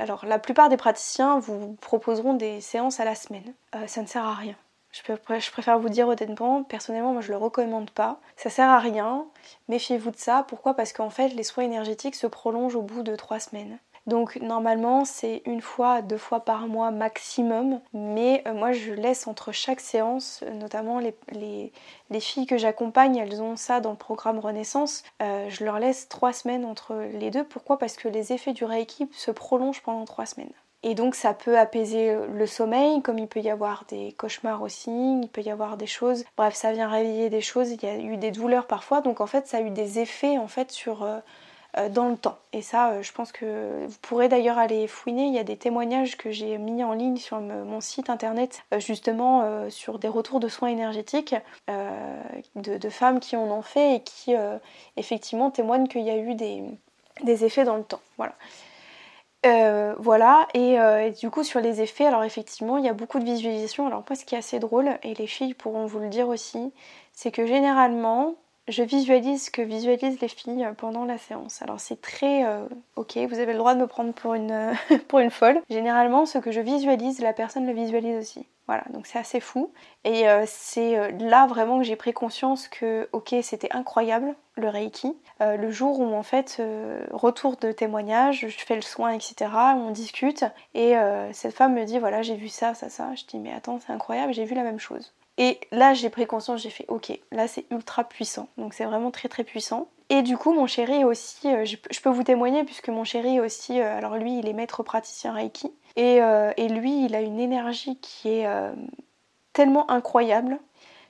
alors, 0.00 0.26
la 0.26 0.40
plupart 0.40 0.68
des 0.68 0.76
praticiens 0.76 1.38
vous 1.38 1.74
proposeront 1.80 2.34
des 2.34 2.60
séances 2.60 2.98
à 2.98 3.04
la 3.04 3.14
semaine. 3.14 3.54
Euh, 3.76 3.86
ça 3.86 4.02
ne 4.02 4.06
sert 4.06 4.24
à 4.24 4.34
rien. 4.34 4.56
Je, 4.90 5.50
préfère 5.50 5.78
vous 5.78 5.88
dire 5.88 6.08
honnêtement, 6.08 6.62
personnellement, 6.62 7.12
moi 7.12 7.20
je 7.20 7.30
le 7.30 7.36
recommande 7.36 7.90
pas. 7.90 8.20
Ça 8.36 8.48
sert 8.48 8.68
à 8.68 8.78
rien. 8.78 9.26
Méfiez-vous 9.68 10.12
de 10.12 10.16
ça. 10.16 10.44
Pourquoi? 10.48 10.74
Parce 10.74 10.92
qu'en 10.92 11.10
fait, 11.10 11.28
les 11.28 11.42
soins 11.42 11.64
énergétiques 11.64 12.14
se 12.14 12.26
prolongent 12.26 12.76
au 12.76 12.82
bout 12.82 13.02
de 13.02 13.14
trois 13.16 13.40
semaines. 13.40 13.78
Donc 14.06 14.36
normalement 14.36 15.04
c'est 15.04 15.42
une 15.46 15.62
fois, 15.62 16.02
deux 16.02 16.18
fois 16.18 16.40
par 16.40 16.66
mois 16.66 16.90
maximum, 16.90 17.80
mais 17.94 18.42
euh, 18.46 18.52
moi 18.52 18.72
je 18.72 18.92
laisse 18.92 19.26
entre 19.26 19.50
chaque 19.50 19.80
séance, 19.80 20.40
euh, 20.42 20.50
notamment 20.50 20.98
les, 20.98 21.72
filles 22.20 22.46
que 22.46 22.58
j'accompagne, 22.58 23.16
elles 23.16 23.42
ont 23.42 23.56
ça 23.56 23.80
dans 23.80 23.90
le 23.90 23.96
programme 23.96 24.38
Renaissance, 24.38 25.04
euh, 25.22 25.48
je 25.48 25.64
leur 25.64 25.78
laisse 25.78 26.08
trois 26.08 26.32
semaines 26.32 26.64
entre 26.64 26.94
les 27.12 27.30
deux. 27.30 27.44
Pourquoi? 27.44 27.78
Parce 27.78 27.96
que 27.96 28.08
les 28.08 28.32
effets 28.32 28.52
du 28.52 28.64
Reiki 28.64 29.08
se 29.12 29.30
prolongent 29.30 29.82
pendant 29.82 30.04
trois 30.04 30.26
semaines. 30.26 30.52
Et 30.82 30.94
donc 30.94 31.14
ça 31.14 31.32
peut 31.32 31.58
apaiser 31.58 32.14
le 32.30 32.46
sommeil, 32.46 33.00
comme 33.00 33.18
il 33.18 33.26
peut 33.26 33.40
y 33.40 33.48
avoir 33.48 33.84
des 33.88 34.12
cauchemars 34.12 34.60
aussi, 34.60 34.90
il 34.90 35.28
peut 35.32 35.40
y 35.40 35.50
avoir 35.50 35.78
des 35.78 35.86
choses. 35.86 36.24
Bref, 36.36 36.54
ça 36.54 36.72
vient 36.72 36.88
réveiller 36.90 37.30
des 37.30 37.40
choses. 37.40 37.70
Il 37.70 37.82
y 37.82 37.86
a 37.86 37.96
eu 37.96 38.18
des 38.18 38.30
douleurs 38.30 38.66
parfois, 38.66 39.00
donc 39.00 39.22
en 39.22 39.26
fait 39.26 39.46
ça 39.46 39.56
a 39.56 39.60
eu 39.62 39.70
des 39.70 39.98
effets 39.98 40.36
en 40.36 40.46
fait 40.46 40.70
sur 40.70 41.08
dans 41.90 42.08
le 42.08 42.16
temps. 42.16 42.38
Et 42.52 42.62
ça, 42.62 42.90
euh, 42.90 43.02
je 43.02 43.12
pense 43.12 43.32
que 43.32 43.86
vous 43.86 43.98
pourrez 44.00 44.28
d'ailleurs 44.28 44.58
aller 44.58 44.86
fouiner. 44.86 45.26
Il 45.26 45.34
y 45.34 45.38
a 45.38 45.44
des 45.44 45.56
témoignages 45.56 46.16
que 46.16 46.30
j'ai 46.30 46.56
mis 46.56 46.84
en 46.84 46.92
ligne 46.92 47.16
sur 47.16 47.40
mon 47.40 47.80
site 47.80 48.10
internet, 48.10 48.62
euh, 48.72 48.78
justement 48.78 49.68
sur 49.70 49.98
des 49.98 50.08
retours 50.08 50.40
de 50.40 50.48
soins 50.48 50.68
énergétiques 50.68 51.34
de, 52.54 52.88
femmes 52.88 53.18
qui 53.18 53.36
en 53.36 53.50
ont 53.50 53.62
fait 53.62 53.96
et 53.96 54.00
qui 54.00 54.34
effectivement 54.96 55.50
témoignent 55.50 55.88
qu'il 55.88 56.02
y 56.02 56.10
a 56.10 56.16
eu 56.16 56.34
des, 56.34 57.44
effets 57.44 57.64
dans 57.64 57.76
le 57.76 57.82
temps. 57.82 58.00
Voilà. 58.16 58.34
Euh, 59.46 59.94
voilà, 59.98 60.48
et, 60.54 60.74
et, 60.74 61.10
du 61.10 61.30
coup 61.30 61.44
sur 61.44 61.60
les 61.60 61.82
effets, 61.82 62.06
alors 62.06 62.24
effectivement 62.24 62.78
il 62.78 62.84
y 62.84 62.88
a 62.88 62.94
beaucoup 62.94 63.18
de 63.18 63.24
visualisation. 63.24 63.86
Alors 63.86 64.04
moi 64.08 64.16
ce 64.16 64.24
qui 64.24 64.34
est 64.34 64.38
assez 64.38 64.58
drôle, 64.58 64.98
et 65.02 65.14
les 65.14 65.26
filles 65.26 65.54
pourront 65.54 65.86
vous 65.86 65.98
le 65.98 66.08
dire 66.08 66.28
aussi, 66.28 66.72
c'est 67.12 67.30
que 67.30 67.46
généralement 67.46 68.36
je 68.68 68.82
visualise 68.82 69.46
ce 69.46 69.50
que 69.50 69.62
visualisent 69.62 70.20
les 70.20 70.28
filles 70.28 70.66
pendant 70.78 71.04
la 71.04 71.18
séance. 71.18 71.60
Alors 71.62 71.80
c'est 71.80 72.00
très 72.00 72.46
euh, 72.46 72.66
ok, 72.96 73.18
vous 73.28 73.38
avez 73.38 73.52
le 73.52 73.58
droit 73.58 73.74
de 73.74 73.80
me 73.80 73.86
prendre 73.86 74.12
pour 74.12 74.34
une, 74.34 74.72
pour 75.08 75.18
une 75.18 75.30
folle. 75.30 75.60
Généralement, 75.68 76.26
ce 76.26 76.38
que 76.38 76.50
je 76.50 76.60
visualise, 76.60 77.20
la 77.20 77.32
personne 77.32 77.66
le 77.66 77.72
visualise 77.72 78.16
aussi. 78.16 78.46
Voilà, 78.66 78.84
donc 78.90 79.06
c'est 79.06 79.18
assez 79.18 79.40
fou. 79.40 79.70
Et 80.04 80.26
euh, 80.26 80.44
c'est 80.46 80.96
euh, 80.96 81.10
là 81.18 81.46
vraiment 81.46 81.78
que 81.78 81.84
j'ai 81.84 81.96
pris 81.96 82.14
conscience 82.14 82.66
que, 82.68 83.08
ok, 83.12 83.34
c'était 83.42 83.70
incroyable 83.72 84.34
le 84.56 84.68
Reiki. 84.68 85.16
le 85.40 85.70
jour 85.72 85.98
où 85.98 86.14
en 86.14 86.22
fait, 86.22 86.62
retour 87.10 87.56
de 87.56 87.72
témoignage, 87.72 88.46
je 88.48 88.64
fais 88.64 88.76
le 88.76 88.82
soin, 88.82 89.10
etc., 89.10 89.50
on 89.74 89.90
discute, 89.90 90.44
et 90.74 90.94
cette 91.32 91.56
femme 91.56 91.74
me 91.74 91.84
dit, 91.84 91.98
voilà, 91.98 92.22
j'ai 92.22 92.36
vu 92.36 92.46
ça, 92.46 92.72
ça, 92.74 92.88
ça. 92.88 93.16
Je 93.16 93.24
dis, 93.24 93.40
mais 93.40 93.52
attends, 93.52 93.80
c'est 93.84 93.92
incroyable, 93.92 94.32
j'ai 94.32 94.44
vu 94.44 94.54
la 94.54 94.62
même 94.62 94.78
chose. 94.78 95.12
Et 95.36 95.58
là, 95.72 95.94
j'ai 95.94 96.10
pris 96.10 96.26
conscience, 96.26 96.62
j'ai 96.62 96.70
fait 96.70 96.84
ok, 96.88 97.18
là 97.32 97.48
c'est 97.48 97.64
ultra 97.70 98.04
puissant. 98.04 98.48
Donc 98.56 98.74
c'est 98.74 98.84
vraiment 98.84 99.10
très 99.10 99.28
très 99.28 99.44
puissant. 99.44 99.88
Et 100.10 100.22
du 100.22 100.36
coup, 100.36 100.52
mon 100.52 100.66
chéri 100.66 101.04
aussi, 101.04 101.48
euh, 101.48 101.64
je, 101.64 102.00
peux 102.00 102.10
vous 102.10 102.22
témoigner 102.22 102.64
puisque 102.64 102.88
mon 102.88 103.04
chéri 103.04 103.40
aussi, 103.40 103.80
euh, 103.80 103.96
alors 103.96 104.16
lui, 104.16 104.38
il 104.38 104.48
est 104.48 104.52
maître 104.52 104.82
praticien 104.82 105.32
Reiki. 105.32 105.72
Et, 105.96 106.22
euh, 106.22 106.52
lui, 106.56 107.04
il 107.06 107.14
a 107.14 107.20
une 107.20 107.40
énergie 107.40 107.96
qui 108.00 108.28
est 108.28 108.46
tellement 109.52 109.90
incroyable 109.90 110.58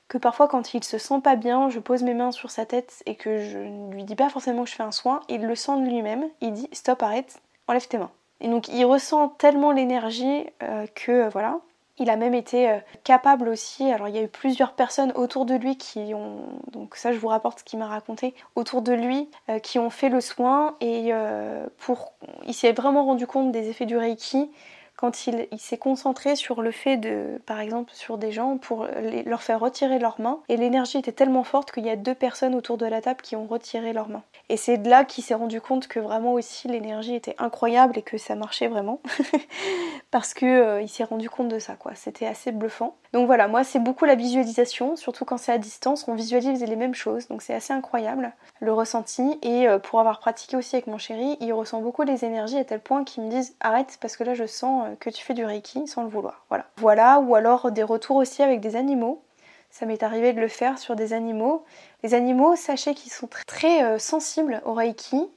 que 0.09 0.19
parfois 0.19 0.47
quand 0.47 0.75
il 0.75 0.85
se 0.85 0.99
sent 0.99 1.21
pas 1.23 1.37
bien, 1.37 1.71
je 1.71 1.79
pose 1.79 2.03
mes 2.03 2.13
mains 2.13 2.31
sur 2.31 2.51
sa 2.51 2.67
tête 2.67 3.03
et 3.07 3.15
que 3.15 3.39
je 3.39 3.59
ne 3.59 3.93
lui 3.93 4.05
dis 4.05 4.15
pas 4.15 4.29
forcément 4.29 4.65
que 4.65 4.71
je 4.71 4.75
fais 4.75 4.83
un 4.83 4.93
soin, 4.93 5.21
il 5.31 5.47
le 5.47 5.55
sent 5.55 5.81
de 5.81 5.87
lui-même, 5.87 6.29
il 6.43 6.53
dit 6.53 6.69
stop, 6.73 7.03
arrête, 7.03 7.41
enlève 7.67 7.89
tes 7.89 7.97
mains. 7.97 8.11
Et 8.41 8.49
donc 8.49 8.69
il 8.69 8.85
ressent 8.85 9.29
tellement 9.29 9.73
l'énergie 9.73 10.45
que 10.95 11.31
voilà, 11.31 11.61
il 11.99 12.11
a 12.11 12.17
même 12.17 12.35
été 12.35 12.71
euh, 12.71 12.79
capable 13.05 13.49
aussi, 13.49 13.91
alors 13.91 14.09
il 14.09 14.15
y 14.15 14.19
a 14.19 14.23
eu 14.23 14.29
plusieurs 14.29 14.73
personnes 14.73 15.13
autour 15.15 15.47
de 15.47 15.55
lui 15.55 15.77
qui 15.77 16.13
ont, 16.15 16.41
donc 16.73 16.97
ça 16.97 17.13
je 17.13 17.19
vous 17.19 17.29
rapporte 17.29 17.61
ce 17.61 17.65
qu'il 17.65 17.79
m'a 17.79 17.87
raconté, 17.87 18.35
autour 18.57 18.83
de 18.83 18.93
lui 18.93 19.29
euh, 19.49 19.59
qui 19.59 19.79
ont 19.79 19.91
fait 19.91 20.09
le 20.09 20.21
soin 20.21 20.75
et 20.81 21.11
euh, 21.13 21.67
pour, 21.79 22.13
il 22.47 22.55
s'est 22.55 22.73
vraiment 22.73 23.05
rendu 23.05 23.27
compte 23.27 23.53
des 23.53 23.69
effets 23.69 23.87
du 23.87 23.97
Reiki 23.97 24.51
quand 24.97 25.27
il, 25.27 25.47
s'est 25.59 25.79
concentré 25.79 26.37
sur 26.37 26.63
le 26.63 26.71
fait 26.71 26.97
de, 26.97 27.41
par 27.47 27.61
exemple, 27.61 27.93
sur 27.95 28.19
des 28.19 28.33
gens 28.33 28.59
pour 28.59 28.87
leur 29.27 29.43
faire 29.43 29.61
retirer 29.61 29.99
leurs 29.99 30.21
mains. 30.21 30.41
Et 30.49 30.57
l'énergie 30.57 30.99
était 30.99 31.13
tellement 31.13 31.45
forte 31.45 31.73
qu'il 31.73 31.85
y 31.85 31.91
a 31.91 31.97
deux 31.97 32.15
personnes 32.15 32.55
autour 32.55 32.79
de 32.79 32.87
la 32.87 33.01
table 33.01 33.21
qui 33.23 33.37
ont 33.37 33.47
retiré 33.47 33.93
leurs 33.93 34.09
mains. 34.09 34.23
Et 34.49 34.57
c'est 34.57 34.79
de 34.79 34.89
là 34.89 35.05
qu'il 35.05 35.25
s'est 35.25 35.35
rendu 35.35 35.61
compte 35.61 35.89
que 35.89 36.01
vraiment 36.01 36.35
aussi 36.35 36.69
l'énergie 36.69 37.15
était 37.15 37.35
incroyable 37.39 37.99
et 37.99 38.03
que 38.03 38.19
ça 38.19 38.35
marchait 38.35 38.69
vraiment. 38.69 39.01
Parce 40.11 40.35
que 40.35 40.47
euh, 40.47 40.87
s'est 40.95 41.05
rendu 41.05 41.29
compte 41.29 41.49
de 41.49 41.59
ça, 41.59 41.75
quoi. 41.75 41.95
C'était 41.95 42.27
assez 42.27 42.53
bluffant. 42.53 42.95
Donc 43.13 43.27
voilà, 43.27 43.49
moi 43.49 43.65
c'est 43.65 43.79
beaucoup 43.79 44.05
la 44.05 44.15
visualisation, 44.15 44.97
surtout 44.97 45.25
quand 45.25 45.39
c'est 45.39 45.53
à 45.53 45.59
distance, 45.59 46.07
on 46.09 46.15
visualise 46.15 46.65
les 46.65 46.77
mêmes 46.77 46.95
choses, 46.95 47.29
donc 47.29 47.43
c'est 47.43 47.55
assez 47.55 47.73
incroyable 47.73 48.33
le 48.61 48.73
ressenti. 48.73 49.39
Et 49.43 49.69
euh, 49.69 49.79
pour 49.79 50.01
avoir 50.01 50.19
pratiqué 50.19 50.57
aussi 50.57 50.75
avec 50.75 50.87
mon 50.87 50.99
chéri, 50.99 51.37
il 51.41 51.53
ressent 51.53 51.81
beaucoup 51.81 52.03
les 52.03 52.25
énergies 52.25 52.59
à 52.59 52.65
tel 52.65 52.81
point 52.81 53.05
qu'il 53.05 53.23
me 53.23 53.31
disent 53.31 53.55
arrête 53.61 53.99
parce 54.01 54.17
que 54.17 54.25
là 54.25 54.35
je 54.35 54.47
sens 54.47 54.84
euh, 54.85 54.95
que 54.99 55.11
tu 55.11 55.25
fais 55.25 55.35
du 55.35 55.45
reiki 55.45 55.87
sans 55.87 56.03
le 56.03 56.09
vouloir. 56.09 56.45
Voilà. 56.49 56.67
Voilà, 56.77 57.21
ou 57.21 57.35
alors 57.35 57.71
des 57.71 57.83
retours 57.83 58.17
aussi 58.17 58.43
avec 58.43 58.61
des 58.61 58.77
animaux. 58.77 59.23
Ça 59.71 59.87
m'est 59.87 60.03
arrivé 60.03 60.33
de 60.33 60.41
le 60.41 60.49
faire 60.49 60.79
sur 60.79 60.95
des 60.95 61.13
animaux. 61.13 61.65
Les 62.03 62.15
animaux, 62.15 62.55
sachez 62.55 62.95
qu'ils 62.95 63.13
sont 63.13 63.29
très, 63.47 63.83
euh, 63.83 63.99
sensibles 63.99 64.63
au 64.65 64.73
reiki 64.73 65.29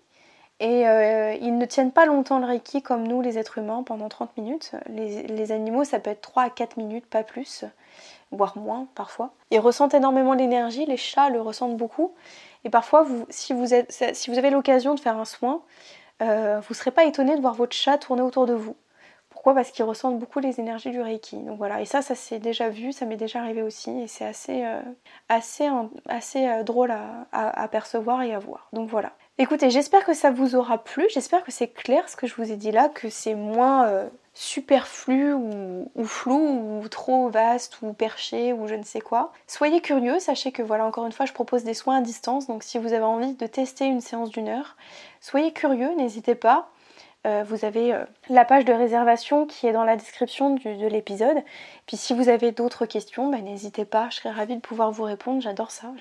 et 0.60 0.88
euh, 0.88 1.34
ils 1.42 1.58
ne 1.58 1.66
tiennent 1.66 1.92
pas 1.92 2.06
longtemps 2.06 2.40
le 2.40 2.46
reiki 2.46 2.82
comme 2.82 3.08
nous 3.08 3.22
les 3.22 3.38
êtres 3.38 3.58
humains 3.58 3.84
pendant 3.84 4.10
30 4.10 4.38
minutes. 4.38 4.74
Les, 4.90 5.52
animaux, 5.52 5.84
ça 5.84 6.00
peut 6.00 6.12
être 6.12 6.22
3 6.22 6.44
à 6.44 6.50
4 6.50 6.78
minutes, 6.78 7.06
pas 7.06 7.24
plus, 7.24 7.66
voire 8.32 8.58
moins 8.58 8.88
parfois. 8.96 9.34
Ils 9.52 9.60
ressentent 9.60 9.94
énormément 9.94 10.34
l'énergie, 10.34 10.86
les 10.86 10.98
chats 10.98 11.30
le 11.30 11.42
ressentent 11.42 11.78
beaucoup. 11.78 12.14
Et 12.64 12.70
parfois, 12.70 13.06
si, 13.30 13.54
vous 13.54 13.74
avez 13.74 14.50
l'occasion 14.50 14.96
de 14.96 15.00
faire 15.00 15.18
un 15.18 15.26
soin, 15.26 15.62
vous 16.20 16.26
ne 16.26 16.74
serez 16.74 16.92
pas 16.92 17.06
étonné 17.06 17.36
de 17.36 17.42
voir 17.42 17.54
votre 17.54 17.76
chat 17.76 18.00
tourner 18.00 18.24
autour 18.24 18.48
de 18.48 18.54
vous. 18.54 18.76
Parce 19.54 19.72
qu'ils 19.72 19.86
ressentent 19.86 20.20
beaucoup 20.20 20.40
les 20.40 20.60
énergies 20.60 20.92
du 20.92 21.02
Reiki. 21.02 21.38
Donc 21.38 21.58
voilà, 21.58 21.82
et 21.82 21.86
ça, 21.86 22.02
ça 22.02 22.16
s'est 22.16 22.40
déjà 22.40 22.70
vu, 22.70 22.92
ça 22.92 23.06
m'est 23.06 23.18
déjà 23.18 23.40
arrivé 23.40 23.62
aussi, 23.62 23.92
et 23.92 24.08
c'est 24.08 24.26
assez, 24.26 24.66
euh, 24.66 24.82
assez, 25.30 25.68
euh, 26.48 26.64
drôle 26.64 26.92
à, 26.92 27.68
percevoir 27.70 28.24
et 28.24 28.34
à 28.34 28.40
voir. 28.40 28.68
Donc 28.74 28.90
voilà. 28.90 29.14
Écoutez, 29.38 29.70
j'espère 29.70 30.06
que 30.06 30.14
ça 30.14 30.32
vous 30.32 30.56
aura 30.56 30.80
plu, 30.80 31.06
j'espère 31.14 31.44
que 31.44 31.52
c'est 31.52 31.68
clair 31.68 32.10
ce 32.10 32.16
que 32.16 32.28
je 32.28 32.36
vous 32.36 32.52
ai 32.52 32.56
dit 32.56 32.72
là, 32.72 32.90
que 32.90 33.10
c'est 33.10 33.36
moins 33.36 33.86
euh, 33.86 34.10
superflu 34.34 35.34
ou, 35.34 35.90
flou 36.04 36.82
ou 36.82 36.88
trop 36.90 37.30
vaste 37.30 37.82
ou 37.82 37.94
perché 37.94 38.52
ou 38.52 38.68
je 38.68 38.76
ne 38.76 38.84
sais 38.84 39.02
quoi. 39.02 39.32
Soyez 39.46 39.80
curieux, 39.82 40.20
sachez 40.20 40.52
que 40.52 40.64
voilà, 40.64 40.86
encore 40.86 41.06
une 41.06 41.12
fois, 41.12 41.26
je 41.26 41.34
propose 41.34 41.64
des 41.64 41.74
soins 41.74 41.98
à 41.98 42.02
distance, 42.02 42.48
donc 42.48 42.64
si 42.64 42.80
vous 42.80 42.94
avez 42.94 43.04
envie 43.04 43.34
de 43.34 43.48
tester 43.48 43.86
une 43.86 44.02
séance 44.02 44.30
d'une 44.30 44.50
heure, 44.50 44.76
soyez 45.22 45.54
curieux, 45.54 45.94
n'hésitez 45.96 46.36
pas. 46.36 46.70
Euh, 47.28 47.44
vous 47.44 47.66
avez 47.66 47.94
euh, 47.94 48.06
la 48.30 48.46
page 48.46 48.64
de 48.64 48.72
réservation 48.72 49.46
qui 49.46 49.68
est 49.68 49.74
dans 49.74 49.84
la 49.84 49.98
description 49.98 50.56
de 50.56 50.88
l'épisode. 50.88 51.38
Puis 51.86 51.98
si 51.98 52.14
vous 52.14 52.30
avez 52.30 52.52
d'autres 52.52 52.86
questions, 52.86 53.30
bah, 53.30 53.42
n'hésitez 53.42 53.86
pas, 53.86 54.10
je 54.10 54.18
serais 54.18 54.32
ravie 54.32 54.56
de 54.56 54.62
pouvoir 54.62 54.92
vous 54.92 55.04
répondre. 55.04 55.42
J'adore 55.42 55.72
ça, 55.72 55.92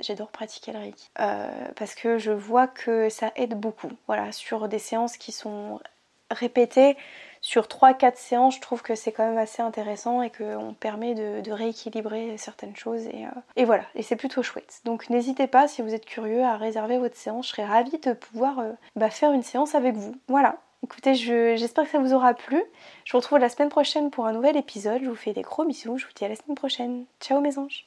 j'adore 0.00 0.30
pratiquer 0.30 0.72
le 0.72 0.78
Reiki. 0.78 1.10
Euh, 1.20 1.48
parce 1.76 1.94
que 1.94 2.16
je 2.16 2.32
vois 2.32 2.66
que 2.66 3.10
ça 3.10 3.32
aide 3.36 3.54
beaucoup. 3.54 3.92
Voilà, 4.06 4.32
sur 4.32 4.68
des 4.68 4.78
séances 4.78 5.16
qui 5.18 5.32
sont 5.32 5.78
répétées, 6.30 6.96
sur 7.42 7.64
3-4 7.64 8.16
séances, 8.16 8.56
je 8.56 8.60
trouve 8.60 8.82
que 8.82 8.94
c'est 8.94 9.12
quand 9.12 9.26
même 9.26 9.36
assez 9.36 9.62
intéressant 9.62 10.22
et 10.22 10.30
qu'on 10.30 10.74
permet 10.78 11.14
de, 11.14 11.52
rééquilibrer 11.52 12.38
certaines 12.38 12.76
choses. 12.76 13.02
Et, 13.56 13.64
voilà, 13.64 13.84
et 13.94 14.02
c'est 14.02 14.16
plutôt 14.16 14.42
chouette. 14.42 14.80
Donc 14.84 15.10
n'hésitez 15.10 15.48
pas, 15.48 15.68
si 15.68 15.82
vous 15.82 15.92
êtes 15.92 16.06
curieux, 16.06 16.42
à 16.42 16.56
réserver 16.56 16.98
votre 16.98 17.16
séance. 17.16 17.48
Je 17.48 17.52
serais 17.52 17.64
ravie 17.64 17.98
de 17.98 18.12
pouvoir 18.14 18.62
bah, 18.96 19.10
faire 19.10 19.32
une 19.32 19.42
séance 19.42 19.74
avec 19.74 19.96
vous. 19.96 20.14
Voilà. 20.28 20.56
Écoutez, 20.84 21.14
j'espère 21.14 21.84
que 21.84 21.90
ça 21.90 21.98
vous 21.98 22.12
aura 22.12 22.34
plu. 22.34 22.62
Je 23.04 23.12
vous 23.12 23.18
retrouve 23.18 23.38
la 23.38 23.48
semaine 23.48 23.68
prochaine 23.68 24.10
pour 24.10 24.26
un 24.26 24.32
nouvel 24.32 24.56
épisode. 24.56 25.00
Je 25.02 25.08
vous 25.08 25.14
fais 25.14 25.32
des 25.32 25.42
gros 25.42 25.64
bisous. 25.64 25.98
Je 25.98 26.06
vous 26.06 26.12
dis 26.14 26.24
à 26.24 26.28
la 26.28 26.36
semaine 26.36 26.56
prochaine. 26.56 27.04
Ciao 27.20 27.40
mes 27.40 27.58
anges 27.58 27.80